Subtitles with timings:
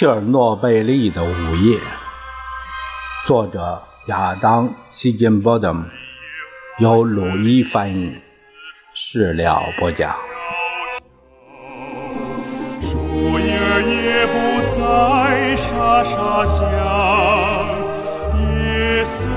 [0.00, 1.78] 切尔诺贝利的午夜，
[3.26, 5.84] 作者亚当·希金波德姆，
[6.78, 8.16] 由鲁伊翻译，
[8.94, 10.16] 事了播讲。
[12.80, 12.98] 树
[13.40, 14.32] 叶也不
[14.68, 16.64] 再沙沙响，
[18.32, 19.28] 夜色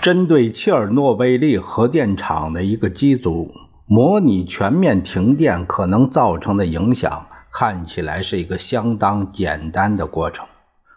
[0.00, 3.52] 针对切尔诺贝利核电厂的一个机组
[3.84, 10.46] 模拟全面停电可能造成的影响，看起来是一个相当简单的过程。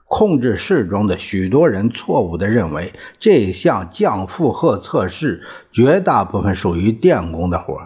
[0.08, 7.82] 控制室中的许多人错误地认为，这项降负荷测试绝大部分属于电工的活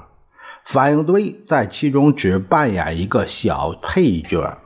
[0.65, 4.59] 反应堆在其中只扮演一个小配角。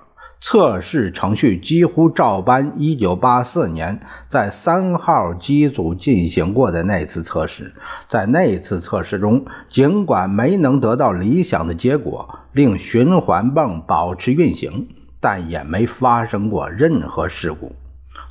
[0.44, 7.74] 测试程序几乎照搬1984年在三号机组进行过的那次测试。
[8.10, 14.88] 在那次测试中，尽管没能得到理想的结果，令循环泵保持运行，
[15.20, 17.76] 但也没发生过任何事故。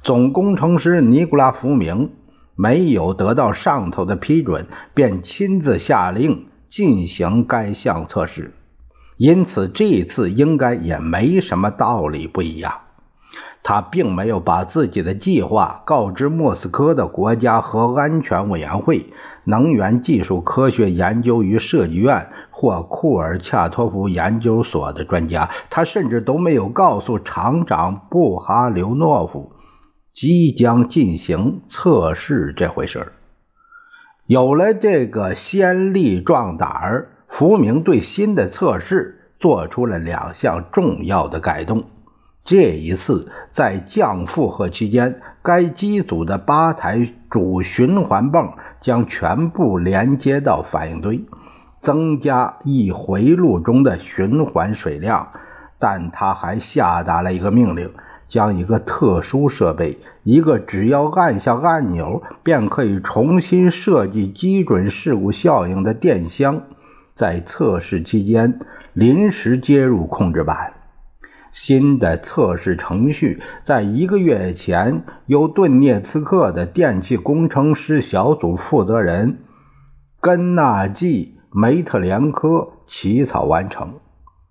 [0.02, 2.10] 总工程师尼古拉·福明
[2.56, 8.52] 没有得到上头的批准，便亲自下令进行该项测试。
[9.20, 12.72] 因此，这次应该也没什么道理不一样。
[13.62, 19.12] 他并没有把自己的计划告知莫斯科的国家核安全委员会、
[19.44, 25.50] 能源技术科学研究与设计院或库尔恰托夫研究所的专家。
[25.68, 29.52] 他甚至都没有告诉厂长布哈留诺夫
[30.14, 33.12] 即将进行测试这回事
[34.24, 37.08] 有了这个先例壮胆儿。
[37.30, 41.84] 福明对新的测试做出了两项重要的改动。
[42.44, 51.24] 这一次，在降负荷期间，该机组的八台主循环泵将全部连接到反应堆，
[51.80, 55.28] 增加一回路中的循环水量。
[55.78, 57.90] 但他还下达了一个命令：
[58.28, 66.62] 将一个特殊设备，一个只要按下按钮便可以重新设计基准事故效应的电箱。
[67.14, 68.60] 在测试期间
[68.92, 70.74] 临时接入控制板。
[71.52, 79.38] 新的测试程序在一个月前由顿涅茨克的电气工程师小组负责人
[80.20, 83.98] 根纳季·梅特连科起草完成。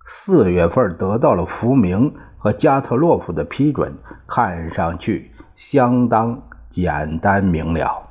[0.05, 3.97] 四月份得到了福明和加特洛夫的批准，
[4.27, 8.09] 看上去相当简单明了。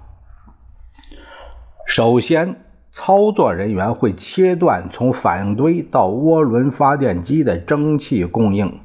[1.87, 2.68] 首先。
[3.01, 8.81] 操作人员会切断从反应堆到涡轮发电机的蒸汽供应，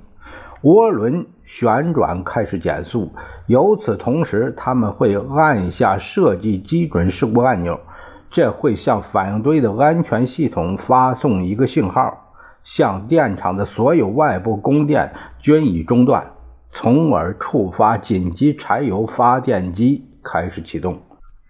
[0.61, 3.11] 涡轮旋转开始减速。
[3.47, 7.79] 与此同时，他们会按下设计基准事故按钮，
[8.29, 16.27] 这会向反应堆的安全系统发送一个信号，向电厂的所有外部供电均已中断，
[16.71, 20.99] 从而触发紧急柴油发电机开始启动。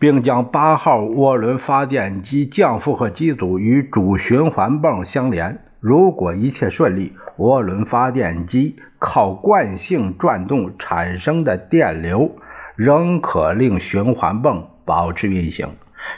[0.04, 5.60] 并将八号涡轮发电机降负荷机组与主循环泵相连。
[5.80, 12.36] 如果一切顺利，涡轮发电机靠惯性转动产生的电流
[12.76, 15.70] 仍可令循环泵保持运行，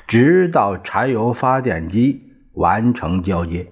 [0.07, 2.23] 直到柴油发电机
[2.53, 3.67] 完成交接。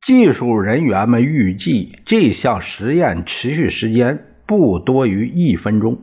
[0.00, 5.98] 技术人员们预计这项实验持续时间不多于一分钟。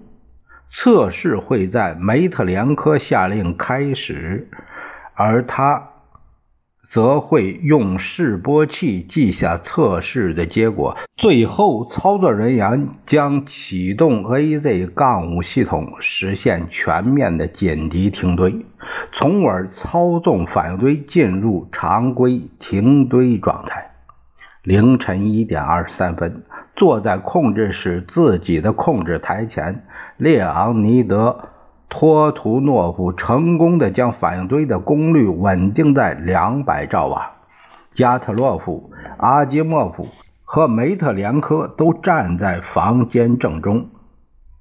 [0.72, 4.50] 测试会在梅特连科下令开始，
[5.16, 5.90] 而他
[6.88, 10.98] 则会用示波器记下测试的结果。
[11.16, 18.66] 最后，操作人员将启动 AZ 杠5系统，实现全面的紧急停堆，
[19.12, 23.92] 从而操纵反应堆进入常规停堆状态。
[24.64, 26.44] 凌晨一点二十三分，
[26.76, 29.86] 坐在控制室自己的控制台前。
[30.18, 31.30] 列昂尼德·
[31.90, 37.34] 托图诺夫成功的将反应堆的功率稳定在两百兆瓦。
[37.94, 40.08] 加特洛夫、阿基莫夫
[40.44, 43.90] 和梅特连科都站在房间正中，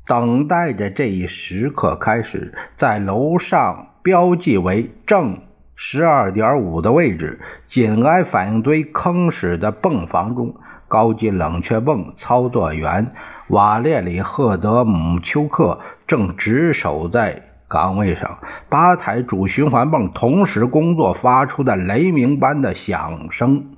[0.07, 2.53] 等待着这一时刻开始。
[2.77, 5.41] 在楼上标记为正
[5.75, 10.55] 十二点五的位置，紧挨反应堆坑室的泵房中，
[10.87, 13.13] 高级冷却泵操作员。
[13.49, 18.39] 瓦列里·赫德姆丘克正值守在岗位上，
[18.69, 23.77] 八台主循环泵同时工作，发出的雷鸣般的响声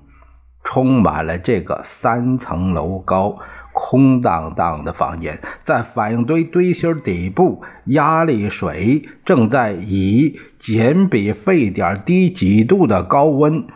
[0.64, 3.38] 充满了这个三层楼高、
[3.74, 5.38] 空荡荡的房间。
[5.64, 13.66] 在反应堆堆芯底部，压力水正在以仅比沸点低几度的高温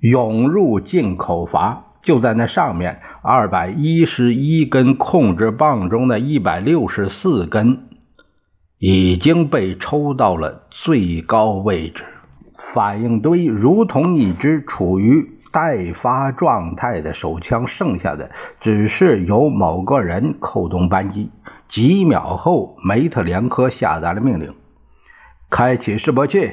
[0.00, 1.86] 涌入进口阀。
[2.02, 7.88] 就在那上面，二百一十一根控制棒中的一百六十四根
[8.78, 12.02] 已经被抽到了最高位置。
[12.56, 21.30] 反应堆如同一支处于待发状态的手枪，剩下的只是由某个人扣动扳机。
[21.68, 24.54] 几秒后，梅特连科下达了命令
[25.50, 26.52] ：“开启示波器。”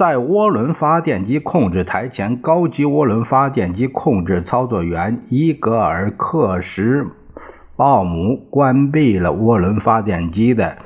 [0.00, 7.10] 在涡轮发电机控制台前，高级涡轮发电机控制操作员伊格尔克什
[7.76, 10.78] 鲍姆关闭了涡轮发电机的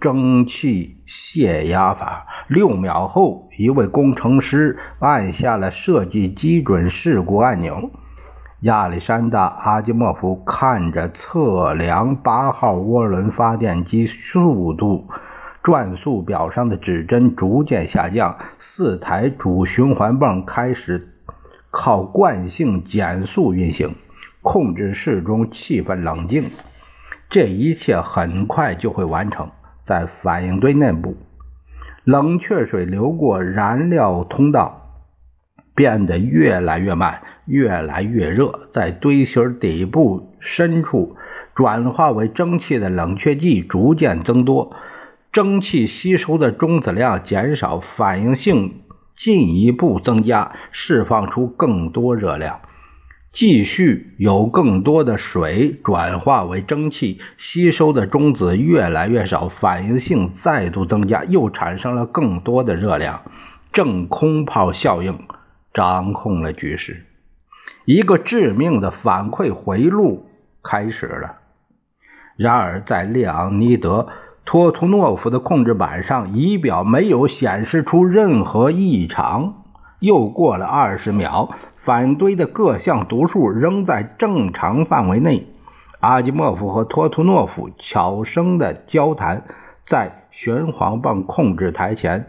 [0.00, 2.26] 蒸汽泄压阀。
[2.48, 7.90] 六秒后，一位工程师按下了设计基准事故按钮。
[8.60, 15.08] 亚历山大·阿基莫夫看着测量八号涡轮发电机速度。
[15.62, 21.08] 转速表上的指针逐渐下降，四台主循环泵开始
[21.70, 23.94] 靠惯性减速运行。
[24.40, 26.50] 控制室中气氛冷静，
[27.30, 29.48] 这一切很快就会完成。
[29.84, 31.16] 在反应堆内部，
[32.02, 35.04] 冷却水流过燃料通道，
[35.76, 38.68] 变得越来越慢，越来越热。
[38.72, 41.14] 在堆芯底部深处，
[41.54, 44.74] 转化为蒸汽的冷却剂逐渐增多。
[45.32, 48.82] 蒸汽吸收的中子量减少，反应性
[49.16, 52.60] 进一步增加，释放出更多热量。
[53.30, 63.22] 继续有更多的水转化为蒸汽，吸收的中子越来越少，反应性再度增加，又产生了更多的热量。
[63.72, 65.18] 正空泡效应
[65.72, 67.06] 掌控了局势，
[67.86, 70.28] 一个致命的反馈回路
[70.62, 71.36] 开始了。
[72.36, 74.08] 然而，在列昂尼德。
[74.44, 79.62] 托图诺夫的控制板上仪表没有显示出任何异常。
[80.00, 85.46] 又过了二十秒，反堆的各项读数仍在正常范围内。
[86.00, 89.44] 阿基莫夫和托图诺夫悄声的交谈，
[89.86, 92.26] 在旋簧棒控制台前。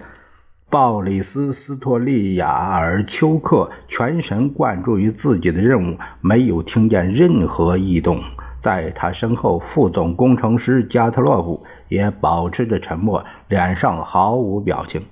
[0.69, 8.21] 鲍里斯·斯托利亚尔丘克全神贯注于自己的任务，没有听见任何异动。
[8.59, 11.63] 在他身后，副总工程师加特洛夫
[11.93, 15.05] 也保持着沉默，脸上毫无表情。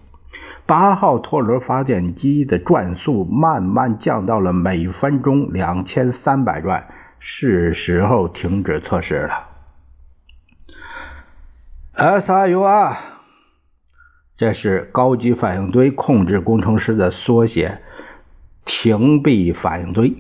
[0.66, 6.88] 八号拖轮发电机的转速慢慢降到了每分钟两千三百转，
[7.20, 9.48] 是时候停止测试了。
[11.96, 12.96] SIU，
[14.36, 17.80] 这是高级反应堆控制工程师的缩写，
[18.66, 20.16] 停闭反应堆。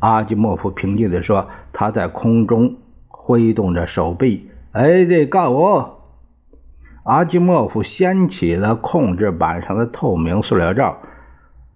[0.00, 2.76] 阿基莫夫平静地说：“他在空中
[3.08, 5.93] 挥动着手臂。”哎，这告我！
[7.04, 10.98] 阿基莫夫掀起了控制板上的透明塑料罩。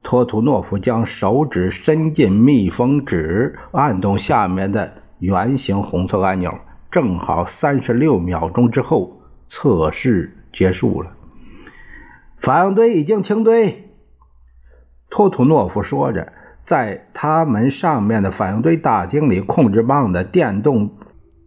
[0.02, 6.58] 托图诺夫将手指伸进密封纸，按动下面的圆形红色按钮。
[6.90, 9.20] 正好三十六秒钟之后，
[9.50, 11.12] 测试结束了。
[12.38, 13.90] 反应堆已经停堆。
[15.10, 16.32] 托图诺夫说着。
[16.64, 20.98] 在他们上面的反应堆大厅里，控制棒的电动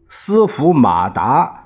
[0.10, 1.61] 斯福马达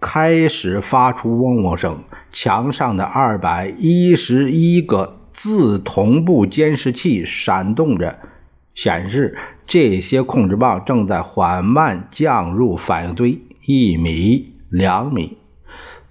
[0.00, 1.98] 开始发出嗡嗡声。
[2.32, 8.18] 墙上的二百一十一个自同步监视器闪动着，
[8.74, 15.38] 显示这些控制棒正在缓慢降入反应堆，一米、两米。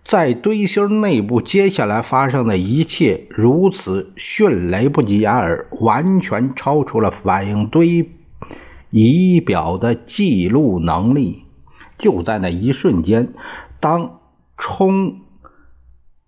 [0.03, 8.09] 在堆芯内部，接下来发生的一切如此迅雷不及掩耳，完全超出了反应堆
[8.89, 11.43] 仪表的记录能力。
[11.97, 13.33] 就在那一瞬间，
[13.79, 14.19] 当
[14.57, 15.21] 冲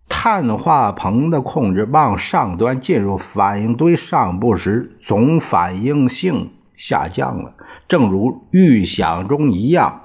[0.07, 7.55] 碳化硼的控制棒上端进入反应堆上部时，总反应性下降了，
[7.87, 10.01] 正如预想中一样。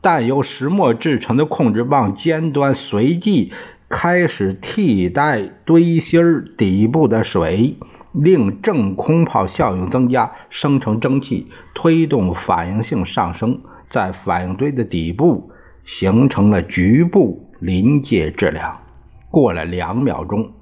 [0.00, 3.52] 但由石墨制成的控制棒尖端随即
[3.88, 6.22] 开始替代堆芯
[6.56, 7.76] 底部的水，
[8.12, 13.60] 令正空泡效应增加，生成蒸汽，推动反应性上升，
[13.90, 15.49] 在反应堆的底部
[15.92, 18.78] 形成了局部临界质量。
[19.28, 20.52] 过了两秒钟，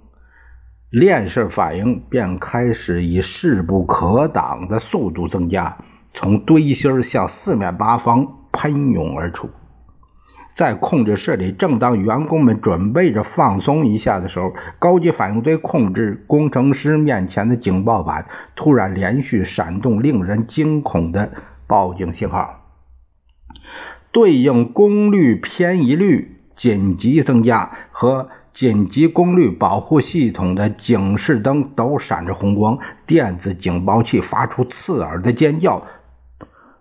[0.90, 5.76] 链式反应便开始以势不可挡的速度增加，
[6.14, 8.34] 从堆芯向四面八方。
[8.50, 9.50] 喷涌而出，
[10.54, 21.30] 在控制室里，正当员工们准备着放松一下的时候，高级反应堆控制工程师面前的警报板突然连续闪动令人惊恐的
[21.68, 22.57] 报警信号：
[24.18, 35.84] 对应功率偏移率紧急增加和紧急功率保护系统的警示灯都闪着红光，电子警报器发出刺耳的尖叫。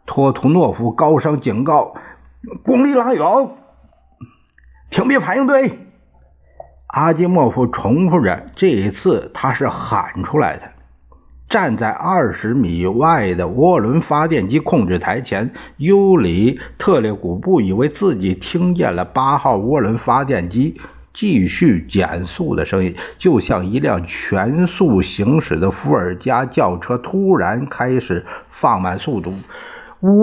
[0.07, 1.93] 托图诺夫高声警告
[2.65, 3.55] ：“公里拉有，
[4.89, 5.77] 停兵反应堆！”
[6.89, 10.63] 阿基莫夫重复着，这一次他是喊出来的。
[11.49, 20.79] 站在二十米外的涡轮发电机控制台前，尤里特列古布以为自己听见了八号涡轮发电机
[21.13, 29.33] 继续减速的声音，就像一辆全速行驶的伏尔加轿车突然开始放慢速度。
[30.01, 30.17] 呜！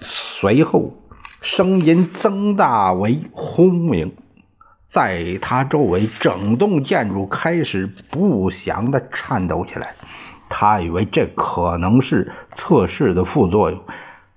[0.00, 0.94] 随后，
[1.42, 4.12] 声音增大为轰鸣。
[4.88, 9.94] 在他周围，整栋建筑开始不祥的颤抖起来。
[10.48, 13.78] 他以为这可能是测试的副作用，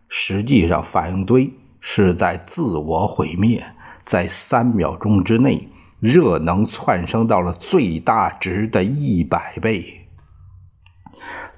[0.10, 3.63] 实际上反应堆是在自我毁灭。
[4.03, 5.70] 在三秒钟之内，
[6.01, 10.00] 热能窜升到了最大值的一百倍。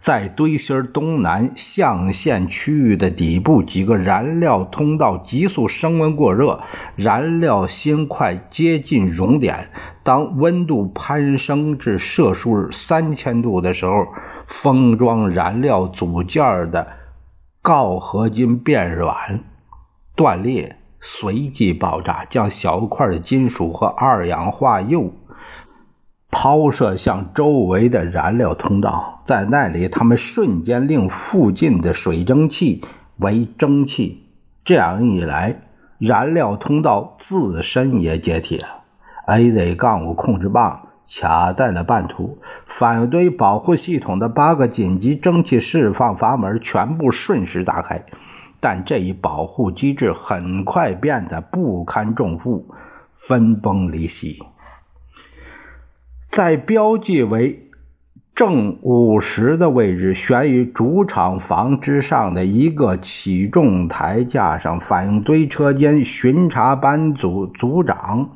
[0.03, 6.59] 在堆芯东南象限区域的底部，几个燃料通道急速升温过热，
[6.97, 9.69] 燃料芯块接近熔点。
[10.03, 14.07] 当温度攀升至摄氏三千度的时候，
[14.49, 16.85] 封装燃料组件的
[17.61, 19.39] 锆合金变软、
[20.17, 25.13] 断裂，随即爆炸，将小块的金属和二氧化铀。
[26.33, 32.83] 抛射向周围的燃料通道，在那里，它们瞬间令附近的水蒸气
[33.17, 34.23] 为蒸汽。
[34.65, 35.61] 这样一来，
[35.99, 38.67] 燃料通道自身也解体了。
[39.27, 48.03] AZ- 杠五控制棒卡在了半途，反应堆保护系统的八个紧急蒸汽释放阀门全部瞬时打开，
[48.59, 52.65] 但这一保护机制很快变得不堪重负，
[53.13, 54.39] 分崩离析。
[56.33, 57.69] 在标记为
[58.33, 68.31] 正五十的位置，悬于主厂房之上的一个起重台架上，反应堆车间巡查班组组长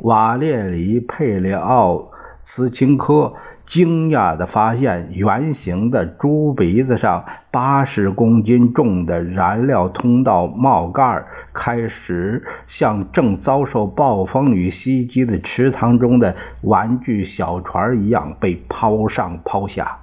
[0.00, 2.10] 瓦列里·佩列奥
[2.44, 3.32] 茨钦科。
[3.70, 19.98] 惊讶地发现，圆形的猪鼻子上八十公斤重的燃料通道帽盖开始像正遭受暴风雨袭击的池塘中的玩具小船一样被抛上抛下。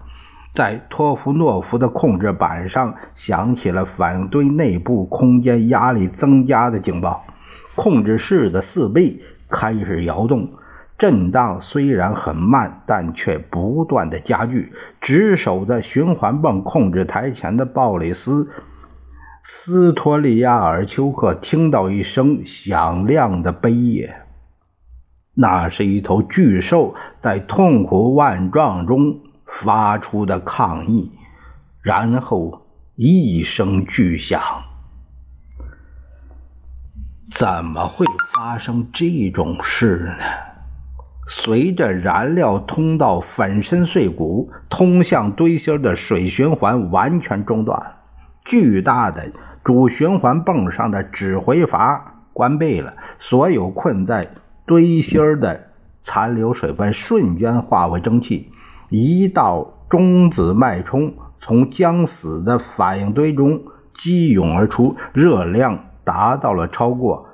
[0.56, 7.26] 在托夫诺夫的控制板上响起了反应堆内部空间压力增加的警报，
[7.76, 10.50] 控制室的四壁开始摇动。
[10.98, 14.74] 震荡虽然很慢，但却不断的加剧。
[15.00, 18.46] 值守在循环泵控制台前的鲍里斯·
[19.44, 24.26] 斯托利亚尔丘克听到一声响亮的悲咽，
[25.36, 31.12] 那是一头巨兽在痛苦万状中发出的抗议。
[31.84, 34.42] 然后一声巨响，
[37.30, 40.47] 怎么会发生这种事呢？
[41.30, 47.96] 随着燃料通道粉身碎骨，通向堆芯的水循环完全中断，
[48.46, 49.30] 巨大的
[49.64, 54.30] 主循环泵上的指挥阀关闭了，所有困在
[54.66, 55.68] 堆芯的
[56.04, 58.50] 残留水分瞬间化为蒸汽，
[58.90, 63.62] 一道中子脉冲从将死的反应堆中
[63.94, 67.28] 激涌而出，热量达到了超过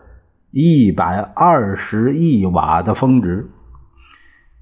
[0.50, 3.52] 一百二十亿瓦的峰值。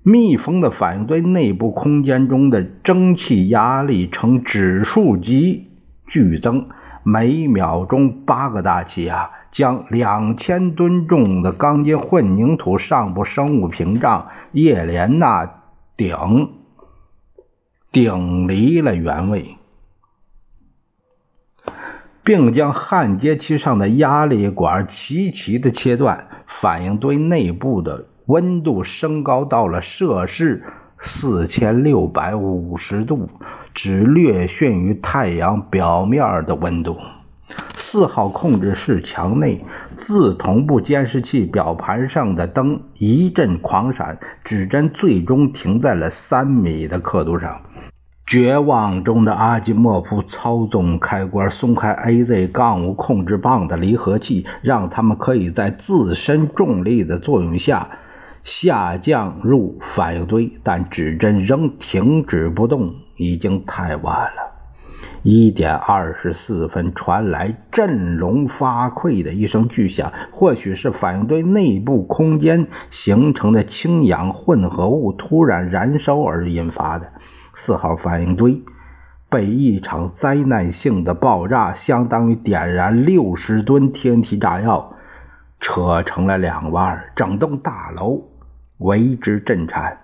[0.04, 5.68] 密封的反应堆内部空间中的蒸汽压力呈指数级
[6.08, 6.68] 剧增，
[7.04, 15.62] 每秒钟八个大气压将两千吨重的钢筋混凝土上部生物屏障叶莲娜
[15.96, 16.50] 顶
[17.92, 19.58] 顶离了原位，
[22.24, 26.28] 并将焊接器上的压力管齐齐的切断。
[26.48, 28.08] 反应堆内部的。
[28.32, 30.64] 温度升高到了摄氏
[30.98, 33.30] 四千六百五十度，
[33.74, 36.96] 只略逊于太阳表面的温度。
[37.76, 39.66] 四号控制室墙内，
[39.98, 47.60] 自同步监视器表盘上的灯一阵狂闪，指针最终停在了三米的刻度上。
[48.26, 57.90] 绝望中的阿基莫夫操纵开关，松开 AZ- 杠五控制棒的离合器，让他们可以在自身重力的作用下。
[58.44, 64.52] 下降入反应堆，但指针仍停止不动，已经太晚了。
[65.24, 77.12] 一点二十四分，传来振聋发聩的一声巨响，或许是反应堆内部空间形成的氢氧混合物突然燃烧而引发的。
[77.54, 78.64] 四号反应堆
[79.30, 84.96] 被一场灾难性的爆炸，相当于点燃六十吨天体炸药，
[85.60, 88.31] 扯成了两半，整栋大楼
[88.82, 89.98] 为之震颤。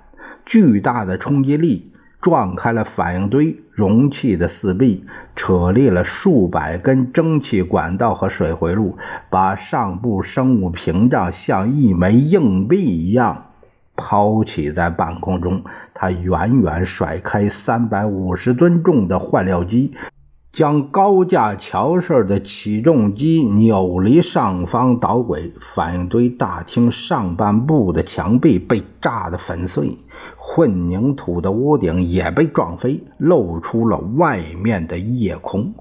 [0.45, 1.91] 巨大的冲击力。
[2.19, 5.05] 撞开了反应堆容器的四壁，
[5.35, 8.97] 扯裂了数百根蒸汽管道和水回路，
[9.29, 13.51] 把上部生物屏障像一枚硬币一样
[13.95, 15.63] 抛起在半空中。
[15.93, 19.93] 它远远甩开三百五十吨重的换料机，
[20.57, 25.53] 将高架桥式的起重机扭离上方导轨。
[25.61, 29.99] 反应堆大厅上半部的墙壁被炸得粉碎。
[30.35, 35.75] 混凝土的屋顶也被撞飞，露出了外面的夜空。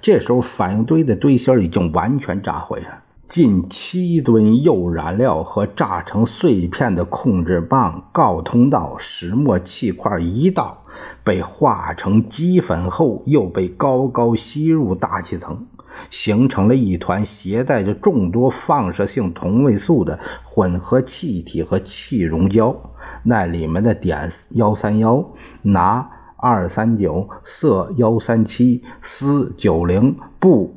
[0.00, 10.83] 这时候，反应堆的堆芯已经完全炸毁了，近七吨铀燃料和炸成碎片的控制棒、锆通道、石墨气块一道
[11.24, 15.66] 被化成齑粉后，又被高高吸入大气层，
[16.10, 22.76] 形成了一团携带着众多放射性同位素的混合气体和气溶胶。
[23.22, 30.74] 那里面的碘幺三幺、钠二三九、铯幺三七、锶九零、钚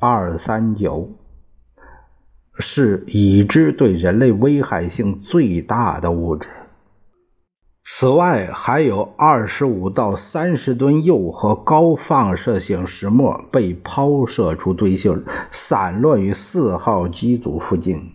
[0.00, 1.08] 二三九，
[2.58, 6.48] 是已知对人类危害性最大的物质。
[7.88, 18.10] 此外，还有二十五到三十吨铀和高放射性石墨被抛射出堆芯，散落于四号机组附近。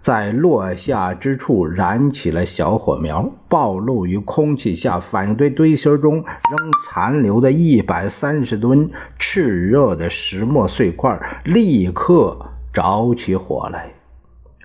[0.00, 4.98] 在落下之处燃起了小火苗，暴露于空气下。
[4.98, 6.24] 反应堆堆芯中仍
[6.84, 13.94] 残留的一百三十吨炽热的石墨碎块立刻着起火来。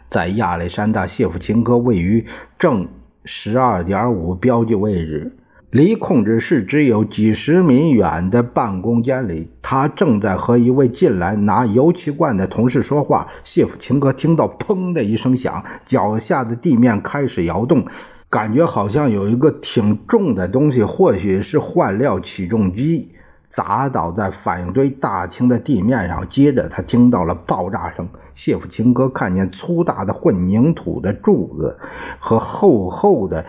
[0.09, 2.25] 在亚历山大谢夫琴科位于
[2.57, 2.87] 正
[3.31, 5.31] 十二点五标记位置。
[5.69, 13.27] 离控制室只有几十米远的办公间里，他正在和一位进来拿油漆罐的同事说话。
[13.43, 17.85] 谢夫琴科听到“砰”的一声响，脚下的地面开始摇动，
[18.31, 23.11] 感觉好像有一个挺重的东西，或许是换料起重机，
[23.49, 26.29] 砸倒在反应堆大厅的地面上。
[26.29, 28.07] 接着，他听到了爆炸声。
[28.35, 31.77] 谢夫琴科看见粗大的混凝土的柱子
[32.19, 33.45] 和厚厚的。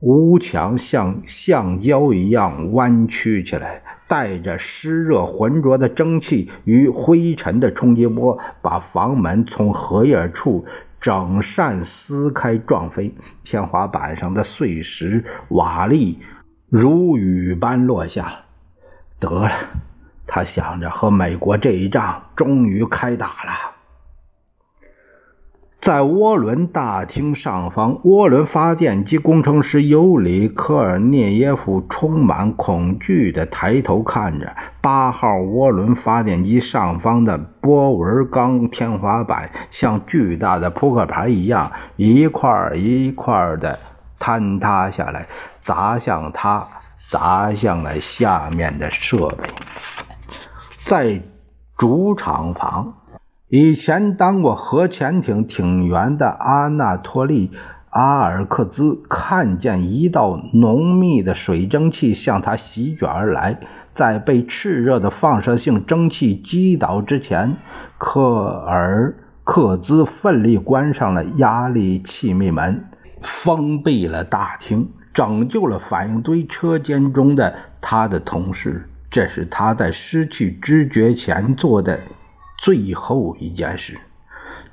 [0.00, 10.66] 屋墙像橡胶一样弯曲起来，带着湿热浑浊的蒸汽与灰尘的冲击波，把房门从荷叶处
[11.00, 13.14] 整扇撕开撞飞。
[13.44, 16.16] 天花板上的碎石瓦砾
[16.68, 18.43] 如雨般落下。
[19.24, 19.52] 得了，
[20.26, 23.52] 他想着，和美国这一仗终于开打了。
[25.80, 43.78] 在涡轮大厅上方，涡轮发电机工程师尤里·科尔涅耶夫充满恐惧地抬头看着八号涡轮发电机上方的波纹钢天花板，像巨大的扑克牌一样，一块一块地
[44.18, 45.28] 坍塌下来，
[45.60, 46.66] 砸向他，
[47.14, 49.48] 砸向了下面的设备。
[50.84, 51.22] 在
[51.78, 52.94] 主厂房。
[53.48, 57.48] 以前当过核潜艇艇员的阿纳托利·
[57.90, 63.60] 阿尔克兹看见一道浓密的水蒸气向他席卷而来，
[63.94, 67.56] 在被炽热的放射性蒸汽击倒之前，
[67.96, 72.84] 科尔克兹奋力关上了压力气密门，
[73.22, 78.90] 封闭了大厅，拯救了反应堆车间中的他的同事。
[79.10, 82.00] 这是他在失去知觉前做的。
[82.58, 83.98] 最后一件事，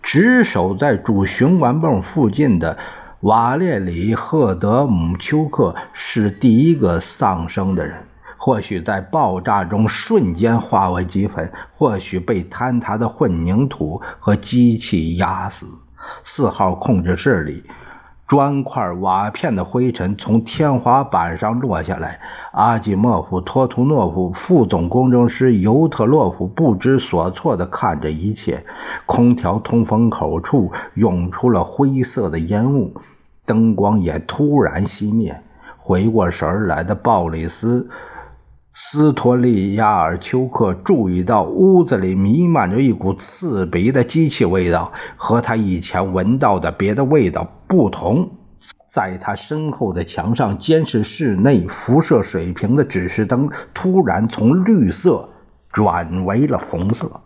[0.01, 2.77] 值守在主循环泵附近的
[3.19, 7.97] 瓦列里·赫德姆丘克是第一个丧生的人。
[8.37, 15.67] 或许在爆炸中瞬间化为齑粉，或许被坍塌的混凝土和机器压死。
[16.23, 17.63] 四号控制室里。
[18.31, 22.21] 砖块、瓦片的灰尘从天花板上落下来。
[22.53, 28.63] 阿基莫夫、托图诺夫、副总工程师尤特洛夫不知所措地看着一切。
[29.05, 32.93] 空调通风口处涌出了灰色的烟雾，
[33.45, 35.37] 灯光也突然熄灭。
[35.77, 37.89] 回过神来的鲍里斯。
[38.73, 48.31] 斯托利亚尔丘克注意到屋子里弥漫着一股刺鼻的机器味道，和他以前闻到的别的味道不同。
[48.89, 55.29] 在他身后的墙上，监视室内辐射水平的指示灯突然从绿色
[55.71, 57.21] 转为了红色。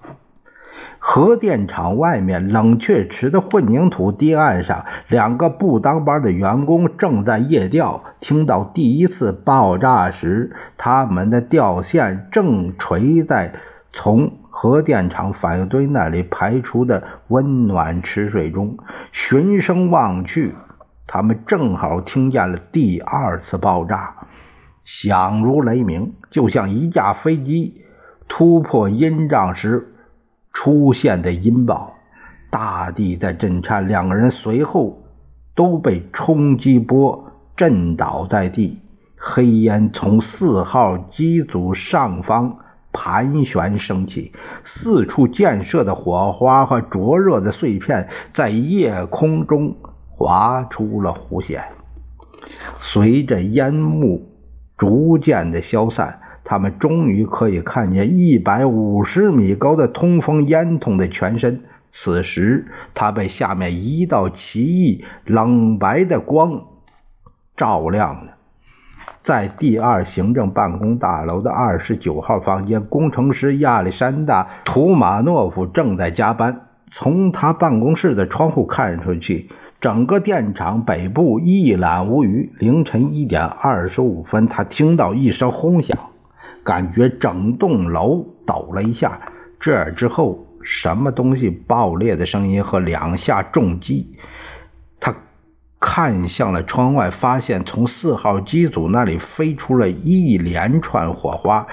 [1.00, 8.04] 核电厂外面冷却池的混凝土堤岸上，两个不当班的员工正在夜钓。
[8.20, 13.54] 听到第一次爆炸时，他们的吊线正垂在
[13.92, 18.78] 从核电厂反应堆那里排出的温暖池水中。
[19.12, 20.56] 循声望去。
[21.06, 24.16] 他们正好听见了第二次爆炸，
[24.86, 27.84] 响如雷鸣，就像一架飞机
[28.30, 29.94] 突破音障时
[30.54, 31.94] 出现的音爆。
[32.50, 35.04] 大地在震颤，两个人随后
[35.54, 38.80] 都被冲击波震倒在地。
[39.18, 42.58] 黑烟从四号机组上方
[42.96, 44.32] 盘旋升起，
[44.64, 49.76] 四处溅射的火花和灼热的碎片在夜空中。
[50.18, 51.62] 划出了弧线，
[52.80, 54.30] 随着烟幕
[54.78, 61.62] 逐渐的消散，他们终于可以看见一百五十米高的通风烟筒的全身。
[61.92, 66.64] 此时，它被下面一道奇异冷白的光
[67.58, 68.35] 照亮了。
[69.26, 76.68] 在第二行政办公大楼的二十九号房间，工程师亚历山大·图马诺夫正在加班。
[76.92, 79.50] 从他办公室的窗户看出去。
[79.82, 82.54] 整个电厂北部一览无余。
[82.60, 85.98] 凌晨一点二十五分，他听到一声轰响，
[86.64, 89.20] 感觉整栋楼抖了一下。
[89.60, 94.15] 这之后，什么东西爆裂的声音和两下重击。
[95.88, 101.68] 看向了窗外，发现从四号机组那里飞出了一连串火花，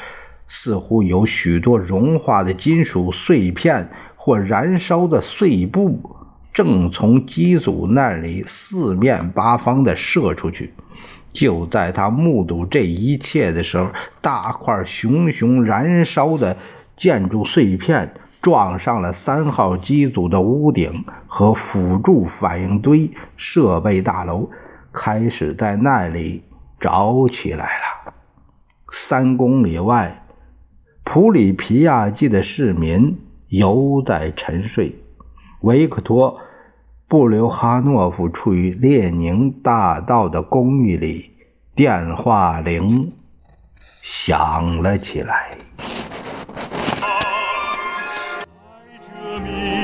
[0.46, 6.14] 似乎有许多融化的金属碎片或燃烧的碎布。
[6.52, 10.74] 正从机组那里四面八方的射出去。
[11.32, 13.88] 就在他目睹这一切的时候，
[14.20, 16.54] 大块熊熊燃烧的
[16.98, 24.50] 建筑碎片撞上了三号机组的屋顶和辅助反应堆设备大楼，
[24.92, 26.42] 开始在那里
[26.80, 28.14] 着起来了。
[28.90, 30.24] 三公里外，
[31.04, 33.16] 普里皮亚季的市民
[33.48, 34.96] 犹在沉睡。
[35.60, 36.38] 维克托·
[37.06, 41.30] 布留哈诺夫处于列宁大道的公寓里，
[41.76, 43.12] 电话铃
[44.02, 45.56] 响了起来。
[49.32, 49.81] 在这